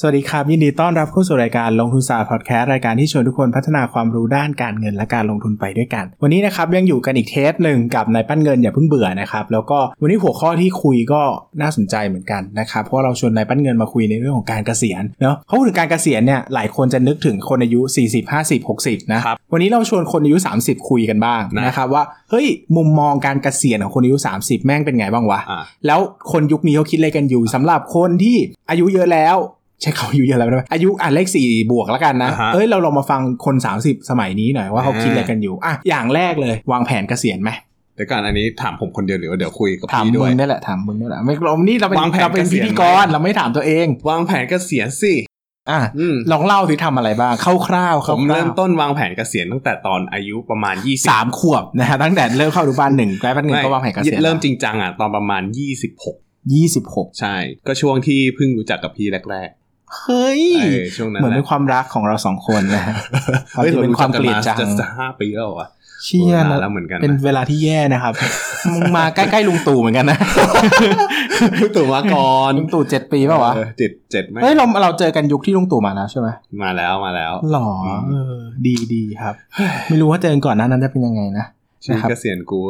[0.00, 11.22] สวัสดีครับ ยินดีต้อนรับเข้าสู่รายการลงทุนศาสตร์พอดแคสต์รายการที่ชวนทุกคนพัฒนาความรู้ด้านการเงินและการลงทุนไปด้วยกัน วันนี้นะครับยังอยู่กันอีกเทปหนึ่งกับนายปั้นเงินอย่าเพิ่งเบื่อนะครับแล้วก็วันนี้หัวข้อที่คุยก็
[11.60, 22.46] น่าสนใจเหมือนกันนะครับเพราะเราชวนนายปั้นเงินมาคุยในเรื่องของการเกษียณเนาะเขาพูดถึงการเกษียณเนี่ยหลายคนจะนึกถึงคนอายุ 40 50 60นะครับวันนี้เราชวนคนอายุ 30 คุยกันบ้างนะนะครับว่าเฮ้ย
[22.76, 26.00] มุมมองการเกษียณของคนอายุ 30 แม่งเป็นไงบ้างวะอ่าแล้ว
[26.32, 28.36] คนยุคนี้เขาคิดอะไรกันอยู่สำหรับคนที่
[28.70, 29.38] อายุเยอะแล้ว
[29.82, 37.50] ใช้คำอายุเยอะแล้วนะอายุอะเลขสี่บวกแล้วกันนะอ่าฮะเอ้ยเราลองมาฟังคน 30 สมัยนี้หน่อยว่าเขาคิดอะไรกันอยู่อะอย่างแรกเลยวางแผนเกษียณไหม
[37.96, 45.14] เดี๋ยวก่อนอันนี้ถามผมคนเดียวหรือว่าเดี๋ยวคุยกับถามพี่ด้มึวยงนี่แหละถามมึงนี่แหละไม่เรานี่เราเป็นวางแผนเราเป็นเกษีพิยณธีกรเราไม่ถามตัวเอง วางแผนเกษียณสิ
[45.70, 55.42] อะอืมลองเล่าสิทำอะไรบ้างคร่าวๆคผร่าวมๆเริ่มต้นวางแผนเกษียณตั้งแต่ตอนอายุประมาณ20สามขวบนะฮะตั้งแต่เริ่มเข้าอนุบาลหนึ่งใกล้ปันหนึ่งก็วางแผนเกษียณเริ่มจริงจังอะตอนประมาณ
[55.98, 59.50] 26ยี่สิบหกใช่ ก็ช่วงที่เพิ่งรู้จักกับพี่แรก
[59.96, 62.94] เฮ้ยๆเออช่วงนั้นเหมือนแหเป็นละความรักของเราสองคนนะฮะ
[63.56, 65.68] เฮ้ยความที่เป็นความเกลียดจังจะจะห้าปีแล้วเหรอวะ
[66.04, 68.12] เชี่ยนานนะแล้วเหมือนกันนะเป็นเวลาที่แย่นะครับ
[68.72, 70.18] มึงมาใกล้ๆลุงตู่เหมือนกันนะ
[71.76, 76.28] ตู่มาก่อนลุงตู่เจ็ดปีเปล่าวะเออเจ็ดเจ็ดไหมเฮ้ยเราเราเจอกันยุคที่ลุงตู่มาแล้วใช่ไหม
[76.62, 77.68] มาแล้วมาแล้วหรอ
[78.10, 79.34] เออดีดีครับ
[79.88, 81.46] ไม่รู้ว่าเจอกันก่อนหน้านั้นจะเป็นยังไงนะ
[81.84, 82.60] ชีวิตนะครับเกษียณกู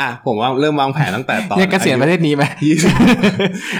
[0.00, 2.92] อะผมว่าเริ่มวางแผนตั้งแต่ตอนเนี่ยเกษียณประเทศนี้ไหมยี่สิบ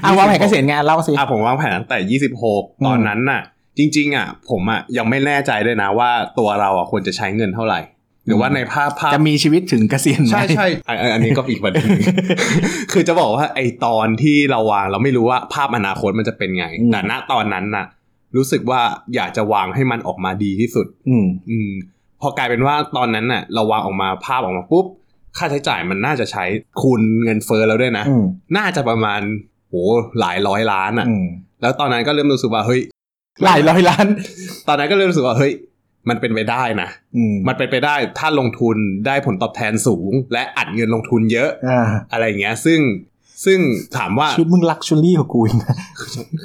[0.04, 3.42] อะวางแผนเกษียณงานเล่าสิอะผมวางแผนตั้งแต่26ตอนนั้นน่ะ
[3.78, 7.80] จริง ๆ อะ ผมอะยังไม่แน่ใจด้วยนะว่าตัวเราอะควรจะใช้เงินเท่าไหร่
[8.26, 12.06] หรือว่าในภาพภาพจะมีชีวิตถึงเกษียณไหมใช่ใช่อันอันอันนี้ก็อีกประเด็นหนึ่ง
[12.92, 17.86] คือจะบอกว่าไอตอนที่เราวางเราไม่รู้ว่าภาพอนาคตมันจะเป็นไงอืมแต่ณตอนนั้นน่ะ
[18.36, 18.80] รู้สึกว่า
[19.14, 21.70] อยากจะวางให้มันออกมาดีที่สุด อืมอืม
[22.20, 24.86] พอกลายเป็นว่าตอนนั้นน่ะเราวางออกมาภาพออกมาปุ๊บ
[25.36, 26.44] ค่าใช้จ่ายมันน่าจะใช้
[26.80, 28.24] คูณเงินเฟ้อแล้วด้วยนะอืม
[28.56, 29.20] น่าจะประมาณ
[29.68, 29.74] โห
[30.20, 31.26] หลายร้อยล้านอะอืม
[31.60, 32.80] แล้วตอนนั้นก็เริ่มรู้สึกว่าเฮ้ย
[33.44, 34.06] หลายร้อยล้าน
[34.68, 35.52] ตอนนั้นก็เริ่มรู้สึกว่าเฮ้ย
[36.08, 42.78] มันเป็นไปได้นะอืมมันเป็นไปได้ถ้าลงทุนได้ผลตอบแทนสูง และอัดเงินลงทุนเยอะอ่าอะไรอย่างเงี้ย ซึ่ง
[43.44, 43.58] ซึ่ง
[43.96, 45.74] ถามว่าชุดมึง luxury ของกูอีกนะ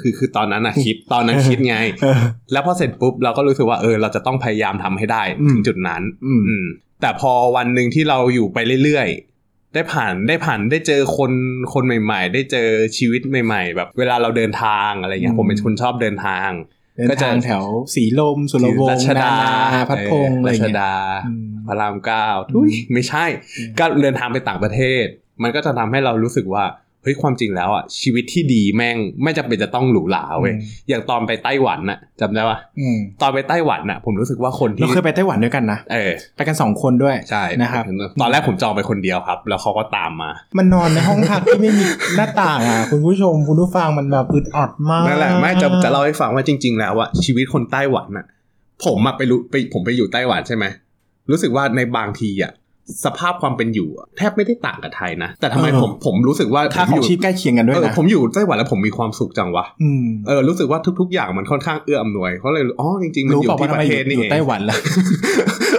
[0.00, 2.20] คือคือตอนนั้นอะคิดตอนนั้นคิดไงเออ
[2.52, 6.66] แล้วพอเสร็จปุ๊บเราก็รู้สึกว่าเออเราจะต้องพยายามทำให้ได้อืมถึงจุดนั้นอืมอืม
[7.00, 11.32] แต่พอวันหนึ่งที่เราอยู่ไปเรื่อยๆ ได้ผ่านได้ผ่านได้เจอคน
[11.72, 16.50] คนใหม่ ๆ ได้เจอชีวิตใหม่ ๆ แบบเวลาเราเดินทางอะไรเงี้ยผมเป็นคนชอบเดินทาง
[16.96, 20.94] เดินก็จะทางแถวสีลม สุรวงรัศ์ชดานาพัดพงษ์อะไรรัอย่างชเงี้ยดา
[21.26, 23.24] อืมพระรามเก้าทุยไม่ใช่
[23.58, 25.04] อืมก็เดินทางไปต่างประเทศ
[25.42, 26.64] มันก็จะทำให้เรารู้สึกว่า
[27.04, 37.84] เฮ้ยความจริงแล้วอะชีวิตที่ดีแม่งไม่จำเป็นจะต้องหรูหราเว้ยอืมอย่างตอนไปไต้หวันน่ะจำได้ปะอืมตอนไปไต้หวันน่ะ ผมรู้สึกว่าคนเราที่เคยไปไต้หวันด้วยกันนะเออไปกันสองคนด้วยใช่นะครับ
[38.20, 41.84] ตอนแรกผมจองไปคนเดียวครับ แล้วเขาก็ตามมา มันนอนในห้องพักที่ไม่มี
[42.16, 48.26] หน้าต่างอะคุณผู้ชมคุณผู้ฟังมันแบบอึดอัดมากนั่นแหละไม่จะจะเล่าให้ฟังว่าจริง ๆ แล้วอะชีวิตคนไต้หวันน่ะ
[48.84, 50.64] ผมอะไปรู้ไปผมไปอยู่ไต้หวันใช่ไหม
[51.30, 52.52] รู้สึกว่าในบางทีอะ
[53.04, 64.76] สภาพความเป็นอยู่อะแทบไม่ได้ต่างกับไทยนะ แต่ทำไมผมผมรู้สึกว่าค่าผมขอองยู่ชีพใกล้เคียงกันด้วยเออนะผมอยู่ไต้หวันแล้วผมมีความสุขจังวะอืมเออรู้สึกว่าทุก ๆ อย่างมันค่อนข้างเอื้ออำนวยเขาเลยอ๋อจริงๆมันรู้อยู่เปล่าที่ว่าปทำไมระอเทยู่ศนี่อเอยู่งไต้หวันล่ะ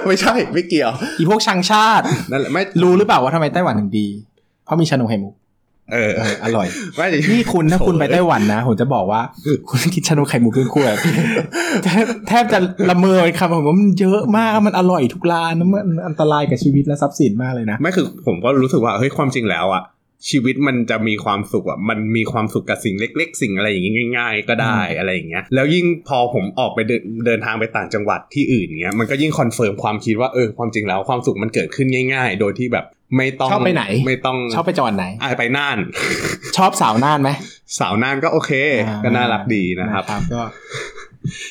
[0.08, 4.08] ไม่ใช่ไม่เกี่ยวอีพวกชังชาตินั่นแหละไม่รู้หรือเปล่าว่าทำไมไต้หวันถึงดี
[4.66, 5.34] เพราะมีชานมไข่มุก
[5.94, 9.22] เออเอออร่อยไม่นี่คุณถ้าคุณไปไต้หวันนะผมจะบอกว่า
[9.70, 10.96] คุณกินชานมไข่มุกเป็นขวด
[11.84, 12.60] แทบแทบจะ
[12.90, 19.84] ละเมอคำผมว่ามันเยอะมากมันอร่อยทุกร้านนะมันอันตรายกับชีวิตและทรัพย์สินมากเลยนะไม่คือผมก็รู้สึกว่าเฮ้ยความจริงแล้วอะ
[20.30, 32.86] ชีวิตมันจะมีความสุขอะมันมีความสุขกับสิ่งเล็ก ๆ สิ่งอะไรอย่างงี้ง่าย ๆ ก็ได้อืมอะไรอย่างเงี้ย แล้วยิ่งพอผมออกไปเดินเดินทางไปต่างจังหวัดที่อื่นเงี้ย มันก็ยิ่ง confirm ความคิดว่าเออความจริงแล้วความสุขมันเกิดขึ้นง่าย ๆ โดยที่แบบ
[33.18, 35.78] ไม่ต้องชอบไปไหน ไม่ต้องชอบไปจังหวัดไหนอะไปน่าน
[36.58, 37.30] ชอบสาวน่านไหม
[37.80, 38.52] สาวน่านก็โอเค
[39.04, 40.42] ก็น่ารักดีนะครับก็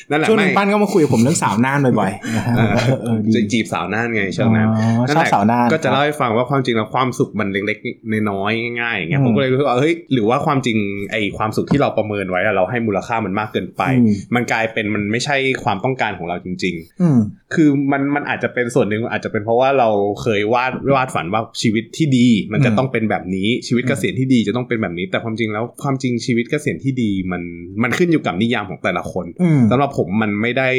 [0.09, 10.77] นั่นแหละช่วงหนึไม่งปั้นก็มาคุยกับผมเรื่องสาวน่านบ่อยๆนะฮะเออเออเออดีจะจีบสาวน่านไงช่วงนั้นอ๋อนั่นชอบแหละสาวน่านก็จะเล่าให้ฟังว่าความจริงแล้วความสุขมันเล็กๆน้อยๆง่ายๆอย่างเงี้ยอืมผมก็เลยรู้สึกว่าเฮ้ยหรือว่าความจริง
[11.11, 19.89] ไอ้ความสุขที่เราประเมินไว้อะเราให้มูลค่ามันมากเกินไปอืมมันกลายเป็นมันไม่ใช่ความต้องการของเราจริงอืมๆคือมันมันอาจจะเป็นส่วนหนึ่งอาจจะเป็นเพราะว่าเรา
[20.21, 27.41] เคยวาดวาดฝันว่าชีวิตที่ดี มันจะอืมต้องเป็นแบบนี้ชีวิตเกษียณที่ดีจะต้องเป็นแบบนี้ แต่ความจริงแล้วความจริงชีวิตเกษียณที่ดีมัน
[27.83, 30.69] มันขึ้นอยู่กับนิยามของแต่ละคนอืมสำหรับผมมันไม่ได้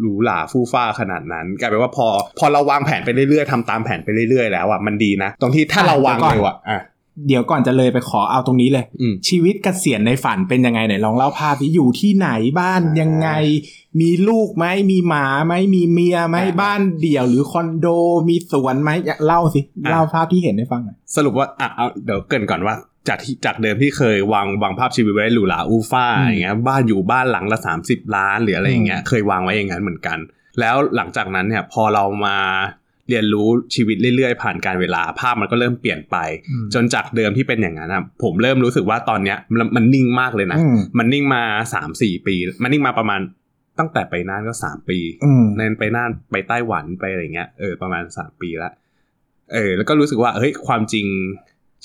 [0.00, 2.06] หรูหราฟู่ฟ้าขนาดนั้น กลายเป็นว่าพอ
[2.38, 6.80] พอเราวางแผนไปเรื่อยๆทำตามแผนไปเรื่อยๆแล้วอะมันดีนะ ตรงที่ถ้าอะเราวางเดี๋ยวก่อนเร็วอะอะ
[7.26, 12.30] เดี๋ยวก่อนจะเลยไปขอเอาตรงนี้เลยอืมชีวิตเกษียณในฝันเป็นยังไงไหนลองเล่าภาพที่อยู่ที่ไหน
[12.60, 13.28] บ้านยังไง
[14.00, 17.86] มีลูกไหมมีหมาไหมมีเมียไหมอ่าบ้านเดี่ยวหรือคอนโด
[18.28, 22.74] มีสวนไหมอยากเล่าสิอ่าเล่าภาพที่เห็นให้ฟังหน่อยสรุปว่าอะเอาเดี๋ยวเกรินก่อนว่า
[23.08, 30.18] จากที่จากเดิมที่เคยวางวางภาพชีวิตไว้หรูหราอูฟ่าอืมอย่างเงี้ยบ้านอยู่บ้านหลังละ 30 ล้านหรืออะไรอย่างเงี้ยอืมเคยวางไว้อย่างนั้นเหมือนกัน
[30.60, 32.36] แล้วหลังจากนั้นเนี่ยพอเรามา
[33.08, 36.16] เรียนรู้ชีวิตเรื่อยๆ ผ่านการเวลาภาพมันก็เริ่มเปลี่ยนไป
[36.74, 41.42] จนจากเดิมที่เป็นอย่างนั้นอะผมเริ่มรู้สึกว่าตอนเนี้ยมันมันนิ่งมากเลยนะอืมมันนิ่งมา
[41.74, 43.20] สามสี่ปี มันนิ่งมาประมาณ
[43.78, 48.70] ตั้งแต่ไปน่านก็สามปีอืมเนนไปน่านไปไต้หวันไปอะไรเงี้ยเออประมาณสามปีละ
[49.52, 51.06] เออแล้วก็รู้สึกว่าเฮ้ยความจริง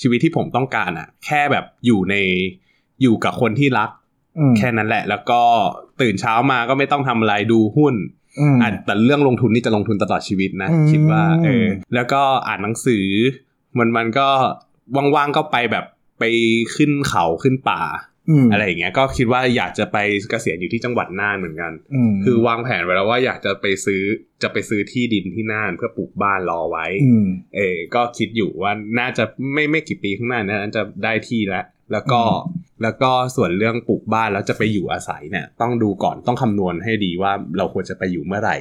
[0.00, 2.14] ชีวิตที่ผมต้องการอะแค่แบบอยู่ใน
[3.02, 3.90] อยู่กับคนที่รัก
[4.38, 5.40] อืมแค่นั้นแหละ แล้วก็
[6.00, 7.94] ตื่นเช้ามาก็ไม่ต้องทำอะไรดูหุ้น
[8.40, 13.06] อืมอะแต่เรื่องลงทุนนี่จะลงทุนตลอดชีวิตนะอืมคิดว่าเออแล้วก็อ่านหนังสือ
[13.78, 14.28] มันมันก็
[15.14, 15.84] ว่างๆก็ไปแบบ
[16.18, 16.24] ไป
[16.76, 17.80] ขึ้นเขาขึ้นป่า
[18.30, 19.96] อืมอะไรอย่างเงี้ยก็คิดว่าอยากจะไป
[20.30, 24.02] เกษียณอยู่ที่จังหวัดน่านเหมือนกันอืมคือวางแผนไว้แล้วว่าอยากจะไปซื้อ
[24.42, 27.26] จะไปซื้อที่ดินที่น่านเพื่อปลูกบ้านรอไว้อืม
[27.56, 38.56] เออก็คิดอยู่ว่าน่าจะไม่ไม่กี่ปีข้างหน้านะน่าจะได้ที่แล้วแล้วก็อืมแล้วก็ส่วนเรื่องปลูกบ้านแล้วจะไปอยู่อาศัยเนี่ย ต้องดูก่อนต้องคำนวณให้ดีว่าเราควรจะไปอยู่เมื่อไหร่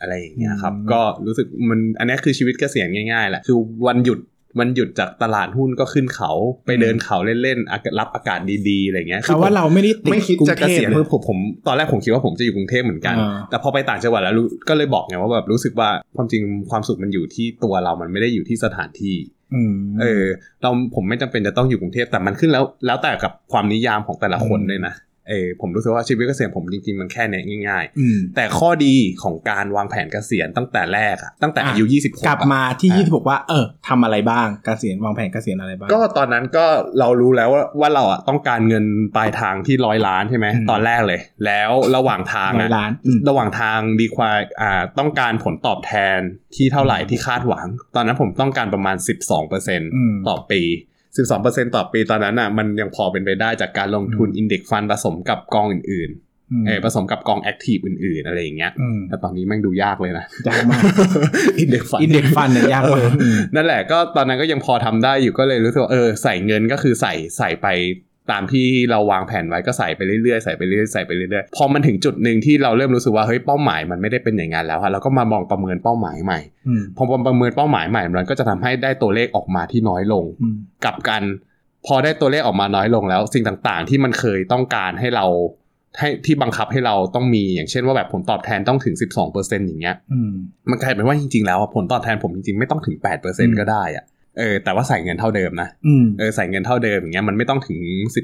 [0.00, 4.18] อะไรอย่างเงี้ยครับ ก็รู้สึกมันอันนี้คือชีวิตเกษียณง่ายๆแหละคือวันหยุด
[4.58, 6.32] วันหยุดจากตลาดหุ้นก็ขึ้นเขา
[6.66, 19.16] ไปเดินเขาเล่นๆอากาศรับอากาศดีๆอะไรเงี้ยคำว่าเราไม่ได้ติดไม่คิดกรุงจะเกเทพษียณนะเพื่อผมผมตอนแรกผมคิดว่าผมจะอยู่กรุงเทพเหมือนกันอ่าแต่พอไปต่างจังหวัดแล้วรู้ก็เลยบอกไงว่าแบบรู้สึกว่าความจริงความสุขมันอยู่ที่ตัวเรามันไม่ได้อยู่ที่สถานที่
[19.54, 20.24] อืมเออ
[20.62, 24.94] เราผมไม่จำเป็นจะต้องอยู่กรุงเทพแต่มันขึ้นแล้ว แล้วแต่กับความนิยามของแต่ละคนอืมด้วยนะ
[25.28, 36.66] เออผมรู้สึกว่าชีวิตเกษียณผมจริงๆมันแค่เนี้ยง่ายอืมๆแต่ข้อดีของการวางแผนเกษียณตั้งแต่แรกอะตั้งแต่อายุอะ26กลับอะมาที่อะยี่สิบบอกว่าเออทำอะไรบ้างเกษียณวางแผนเกษียณอะไรบ้าง ก็ตอนนั้นก็
[36.98, 38.84] เรารู้แล้วว่าว่าเราอะต้องการเงิน
[39.16, 46.18] ปลายทางที่ร้อยล้านใช่ไหมอืมตอนแรกเลย แล้วระหว่างทางร้อยอะล้านอืมระหว่างทางดีควายอ่าต้องการผลตอบแทน
[46.54, 48.96] ที่เท่าไหร่ที่คาดหวัง ตอนนั้นผมต้องการประมาณ
[49.62, 50.62] 12%ต่อปี
[51.22, 60.82] 12%ต่อปีตอนนั้นอะมันยังพอเป็นไปได้จากการลงทุนอินเด็กฟันผสมกับกองอื่นๆเออผสมกับกองแอคทีฟอื่นๆ อะไรอย่างเงี้ยอืมแต่ตอนนี้แม่งดูยากเลยนะยากมาก
[61.60, 67.66] อินเด็กฟันอินเด็กฟันเนี่ยยากมากอืมนั่นแหละก็ตอนนั้นก็ยังพอทำได้อยู่ก็เลยรู้สึกว่าเออใส่เงินก็คือใส่ใส่ไป
[68.32, 81.22] ตามที่เราวางแผนไว้ก็ใส่ไปเรื่อยๆใส่ไปเรื่อยๆใส่ไปเรื่อยๆพอมันถึงจุดหนึ่งที่เราเริ่มรู้สึกว่าเฮ้ยเป้าหมายมันไม่ได้เป็นอย่างนั้นแล้วอะเราก็มามองประเมินเป้าหมายใหม่อืมพอประเมินเป้าหมายใหม่มันก็จะทำให้ได้ตัวเลขออกมาที่น้อยลงอืมกลับกัน
[81.86, 85.26] พอได้ตัวเลขออกมาน้อยลงแล้ว สิ่งต่างๆ ที่มันเคยต้องการให้เรา
[85.98, 88.94] ให้ที่บังคับให้เราต้องมีอย่างเช่นว่าแบบผลตอบแทนต้องถึง
[89.30, 90.32] 12%อย่างเงี้ยอืม
[90.70, 92.96] มันกลายเป็นว่าจริงๆแล้วอะผลตอบแทนผมจริงๆไม่ต้องถึง
[93.28, 94.04] 8%ก็ได้อะ
[94.38, 97.78] เออแต่ว่าใส่เงินเท่าเดิมนะอืมเออใส่เงินเท่าเดิมอย่างเงี้ยมันไม่ต้องถึง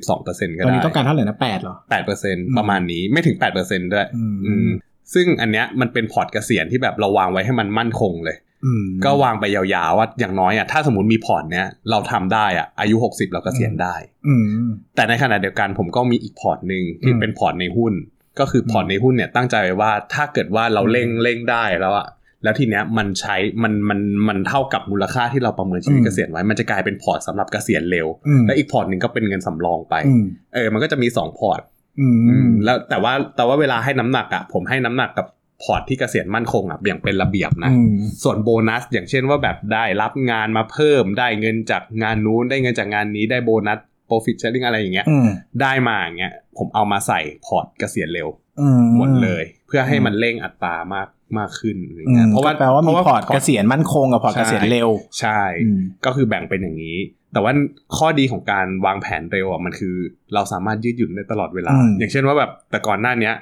[0.07, 1.77] 12%ก็ได้ตอนนี้ต้องการเท่าไหร่นะแปดเหรอ
[2.17, 4.71] 8%ประมาณนี้ไม่ถึง8%ด้วยอืมอืม
[5.15, 13.95] ซึ่งอันเนี้ยมันเป็นพอร์ตเกษียณที่แบบเราวางไว้ให้มันมั่นคงเลยอืมก็วางไปยาวๆว่าอย่างน้อยอะถ้าสมมติมีพอร์ตเนี้ยเราทำได้อะอายุ 60 เราเกษียณได้
[14.29, 14.35] อื
[14.67, 17.93] มแต่ในขณะเดียวกันผมก็มีอีกพอร์ตหนึ่งที่อืมเป็นพอร์ตในหุ้น
[18.41, 22.07] ก็คือพอร์ตในหุ้นเนี่ยตั้งใจไว้ว่าถ้าเกิดว่าเราเร่งเร่งได้แล้วอะ
[22.45, 31.61] แล้วทีเนี้ยมันใช้มันมันมันเท่ากับมูลค่าที่เราประเมินชีวิตอืมเกษียณไว้มันจะกลายเป็นพอร์ตสำหรับเกษียณเร็วอืมและอีกพอร์ตหนึ่งก็เป็นเงินสำรองไปอืมเออมันก็จะมีสองพอร์ต
[32.01, 35.27] อืมอืมแล้วแต่ว่าแต่ว่าเวลาให้น้ำหนักอะผมให้น้ำหนักกับ
[35.63, 37.91] พอร์ตที่เกษียณมั่นคงอะอย่างเป็นระเบียบนะอืม
[38.23, 43.79] ส่วนโบนัส อย่างเช่นว่าแบบได้รับงานมาเพิ่ม ได้เงินจากงานนู้นได้เงินจากงานนี้ได้โบนัส
[44.09, 45.29] profit sharing อะไรอย่างเงี้ยอืม
[45.63, 48.50] ได้มาอย่างเงี้ยผมเอามาใส่พอร์ตเกษียณเร็วอืม
[48.97, 54.89] หมดเลย เพื่อให้มันเร่งอัตรามากมากขึ้นอะไรเงี้ยอืมเพราะว่าก็แปลว่ามีเพะพอร์ตเกษียณมั่นคงกับพอร์ตใช่เกษียณเร็ว
[55.21, 56.99] ใช่อืมก็คือแบ่งเป็นอย่างนี้
[57.33, 57.53] แต่ว่า
[57.97, 59.95] ข้อดีของการวางแผนเร็วอะมันคือ
[60.35, 63.35] เราสามารถยืดหยุ่นได้ตลอดเวลาอืมอย่างเช่นว่าแบบแต่ก่อนหน้าเนี้ย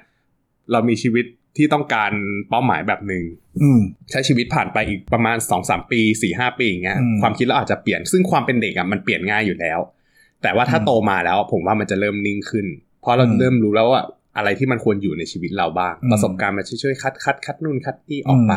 [0.73, 1.25] เรามีชีวิต
[1.57, 2.13] ที่ต้องการ
[2.49, 3.25] เป้าหมายแบบหนึ่ง
[3.63, 9.79] อืมใช้ชีวิตผ่านไปอีกประมาณ2อสปี4ี่หปีอย่างเงี้ยอืมความคิดเราอาจจะเปลี่ยนซึ่งความเป็นเด็กอะมันเปลี่ยนง่ายอยู่แล้ว
[10.43, 12.67] แต่ว่าถ้าอืมโตมาแล้วผมว่ามันจะเริ่มนิ่งขึ้น
[13.01, 14.03] เพราะเราอืมเริ่มรู้แล้วว่า
[14.39, 18.55] อะไรที่มันควรอยู่ในชีวิตเราบ้างอืมประสบการณ์มันช่วยๆคัดคัดคัดนู่นคัดนี่ออกไป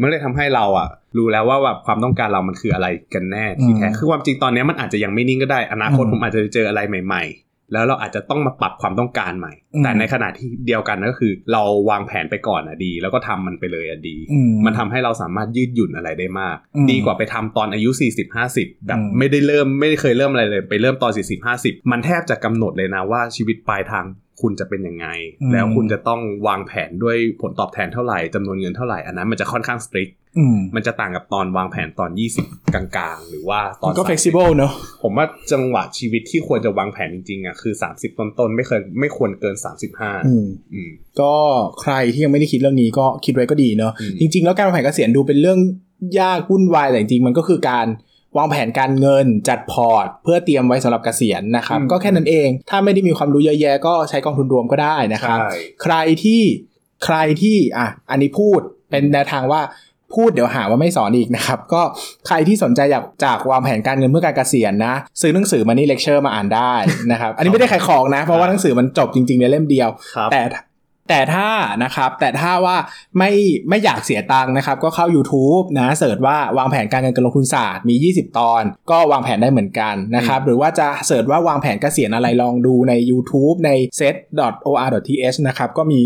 [0.00, 24.04] มันเลยทำให้เราอะ รู้แล้วว่าแบบความต้องการเรามันคืออะไรกันแน่ที่แท้อืมคือความจริงตอนนี้มันอาจจะยังไม่นิ่งก็ได้ อนาคตอืมผมอาจจะเจออะไรใหม่ ๆ แล้วเราอาจจะต้องมาปรับความต้องการใหม่อืมแต่ในขณะที่เดียวกันก็คือ เราวางแผนไปก่อนอะดี แล้วก็ทำมันไปเลยอะดีอืมมันทำให้เราสามารถยืดหยุ่นอะไรได้มากอืมดีกว่าไปทำตอนอายุ 40 50แบบอืมไม่ได้เริ่มไม่ได้เคยเริ่มอะไรเลย ไปเริ่มตอน 40 50 มันแทบจะกำหนดเลยนะว่าชีวิตปลายทาง
[24.42, 25.06] คุณจะเป็นยังไง
[25.42, 32.10] อืมแล้วคุณจะต้องวางแผนด้วยผลตอบแทนเท่าไหร่จำนวนเงินเท่าไหร่ อันนั้นมันจะค่อนข้างสตริกอืมมันจะต่างกับตอนวางแผนตอน
[32.44, 39.56] 20 กลางๆ หรือว่าตอนมันก็30 flexible เนอะผมว่าจังหวะชีวิตที่ควรจะวางแผนจริงๆอะคือ 30 ต้นๆ ไม่เคยไม่ควรเกิน
[39.92, 41.34] 35อืมอืมก็
[41.82, 45.58] ใครที่ยังไม่ได้คิดเรื่องนี้ก็คิดไว้ก็ดีเนอะอืมจริง ๆ แล้วการวางแผนเกษียณดูเป็นเรื่อง
[46.20, 47.86] ยากวุ่นวายแต่จริงๆมันก็คือการ
[48.38, 55.50] วางแผนการเงินจัดพอร์ต เพื่อเตรียมไว้สำหรับเกษียณนะครับ ก็แค่นั้นเอง ถ้าไม่ได้มีความรู้เยอะแยะก็ใช้กองทุนรวมก็ได้นะครับใช่
[55.82, 55.94] ใคร
[56.24, 56.42] ที่
[57.04, 58.60] ใครที่อะอันนี้พูด
[58.90, 59.62] เป็นแนวทางว่า
[60.14, 61.82] พูดเดี๋ยวหาว่าไม่สอนอีกนะครับ ก็
[62.26, 66.74] ใครที่สนใจอยากจากวางแผนการเงินเพื่อการเกษียณนะ ซื้อหนังสือ Money Lecture มาอ่านได้
[67.12, 70.40] นะครับ อันนี้ไม่ได้ขายของนะ เพราะว่าหนังสือมันจบจริงๆในเล่มเดียวครับแต่
[71.08, 71.48] แต่ถ้า
[71.84, 72.76] นะครับแต่ถ้าว่า
[73.18, 73.30] ไม่
[73.68, 86.00] ไม่อยากเสียตังค์นะครับ ก็เข้า YouTube นะเสิร์ชว่าวางแผนการเงินการลงทุนศาสตร์มี 20 ตอน ก็วางแผนได้เหมือนกันนะครับหรือว่าจะเสิร์ชว่าวางแผนเกษียณอะไรลองดูใน YouTube ใน set.or.th นะครับก็มี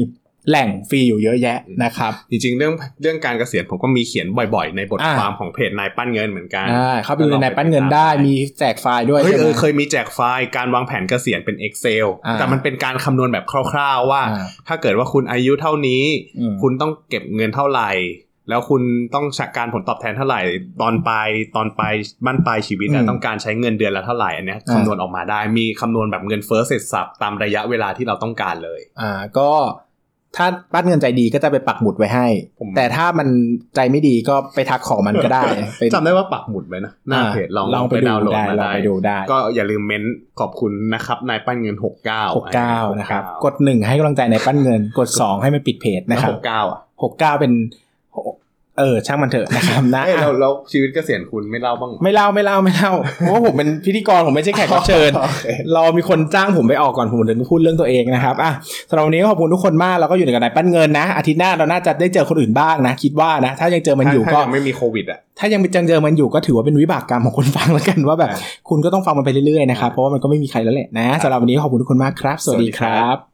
[0.48, 2.72] แหล่งฟรีอยู่เยอะแยะนะครับ จริงๆ เรื่อง
[3.02, 16.02] เรื่องการเกษียณผมก็มีเขียนบ่อยๆ ในบทอ่าความของเพจนายปั้นเงินเหมือนกันอ่าเข้าไปดูในนายปั้นเงินได้มีแจกไฟล์ด้วยเฮ้ยใช่ไหเอมอเคยมีแจกไฟล์การวางแผนเกษียณเป็น Excel อ่าแต่มันเป็นการคำนวณแบบคร่าวๆว่าอ่าถ้าเกิดว่าคุณอายุเท่านี้
[16.38, 17.90] อืมคุณต้องเก็บเงินเท่าไหร่
[18.48, 18.82] แล้วคุณ
[19.14, 20.40] ต้องใช้การผลตอบแทนเท่าไหร่
[20.82, 29.50] ตอนปลายตอนปลายบ้านปลายชีวิตอะอืมต้องการใช้เงินเดือนละเท่าไหร่อันเนี้ยอ่าคำนวณออกมาได้มีคำนวณแบบเงินเฟ้อเสร็จสับตามระยะเวลาที่เราต้องการเลย อ่าก็
[30.36, 32.26] ถ้าปั้นเงินใจดีก็จะไปปักหมุดไว้ให้
[32.58, 33.28] ผมแต่ถ้ามัน
[33.76, 35.42] ใจไม่ดีก็ไปทักของมันก็ได้
[35.78, 40.02] ไปจำได้ว่าปักหมุดไว้นะหน้าเพจลองลองไปดูดาวน์โหลดได้มาลองได้ไปดูได้ ก็อย่าลืมเม้น
[40.40, 41.96] ขอบคุณนะครับนายปั้นเงิน 69หก
[42.54, 47.52] เก้านะครับกดหนึ่งให้กำลังใจในปั้นเงิน กดสองให้มันปิดเพจนะครับหกเก้าอะหกเก้าเป็น
[48.78, 58.52] เออช่างมันเถอะนะครับนะเอ้ยแล้วแล้วชีวิตเกษียณคุณไม่เล่าบ้างเหรอไม่เล่าไม่เล่าไม่เล่าเพราะว่าผมเป็นพิธีกรผมไม่ใช่แขกรับเชิญโอเคเรามีคนจ้างผมไปออกก่อนผมถึงพูดเรื่องตัวเองนะครับอะ
[58.88, 73.33] สำหรับวันนี้ก็ขอบคุณทุกคนมากเราก็อยู่ในกันในปั้นเงินนะอาทิตย์หน้าเราน่าจะได้เจอคนอื่นบ้างนะ คิดว่านะ ถ้ายังเจอมันอยู่ถ้าก็ยังไม่มีโควิดอะถ้ายังเจอมันอยู่ก็ถือว่าเป็นวิบากกรรมของคนฟังแล้วกันว่าแบบอ่าคุณก็ต้องฟังมันไปเรื่อยๆนะครับเพราะว่ามันก็ไม่มีใครแล้วแหละนะสำหรับวันนี้ขอบคุณทุกคนมากครับ สวัสดีครับ